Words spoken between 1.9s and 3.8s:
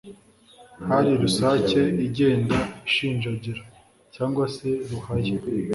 igenda ishinjagira,